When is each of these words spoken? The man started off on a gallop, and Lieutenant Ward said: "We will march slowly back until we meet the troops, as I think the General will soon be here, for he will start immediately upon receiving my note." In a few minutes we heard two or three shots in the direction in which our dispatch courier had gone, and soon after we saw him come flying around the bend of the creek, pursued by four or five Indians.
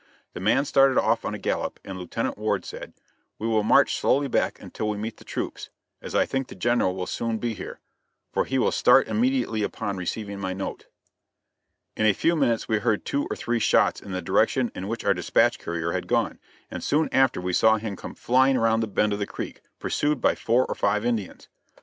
The 0.33 0.39
man 0.39 0.65
started 0.65 0.97
off 0.97 1.23
on 1.25 1.35
a 1.35 1.37
gallop, 1.37 1.79
and 1.85 1.95
Lieutenant 1.99 2.35
Ward 2.35 2.65
said: 2.65 2.93
"We 3.37 3.47
will 3.47 3.61
march 3.61 3.95
slowly 3.99 4.27
back 4.27 4.59
until 4.59 4.89
we 4.89 4.97
meet 4.97 5.17
the 5.17 5.23
troops, 5.23 5.69
as 6.01 6.15
I 6.15 6.25
think 6.25 6.47
the 6.47 6.55
General 6.55 6.95
will 6.95 7.05
soon 7.05 7.37
be 7.37 7.53
here, 7.53 7.79
for 8.31 8.45
he 8.45 8.57
will 8.57 8.71
start 8.71 9.07
immediately 9.07 9.61
upon 9.61 9.97
receiving 9.97 10.39
my 10.39 10.53
note." 10.53 10.87
In 11.95 12.07
a 12.07 12.13
few 12.15 12.35
minutes 12.35 12.67
we 12.67 12.79
heard 12.79 13.05
two 13.05 13.27
or 13.29 13.35
three 13.35 13.59
shots 13.59 14.01
in 14.01 14.11
the 14.11 14.23
direction 14.23 14.71
in 14.73 14.87
which 14.87 15.05
our 15.05 15.13
dispatch 15.13 15.59
courier 15.59 15.91
had 15.91 16.07
gone, 16.07 16.39
and 16.71 16.83
soon 16.83 17.07
after 17.11 17.39
we 17.39 17.53
saw 17.53 17.77
him 17.77 17.95
come 17.95 18.15
flying 18.15 18.57
around 18.57 18.79
the 18.79 18.87
bend 18.87 19.13
of 19.13 19.19
the 19.19 19.27
creek, 19.27 19.61
pursued 19.77 20.19
by 20.19 20.33
four 20.33 20.65
or 20.65 20.73
five 20.73 21.05
Indians. 21.05 21.47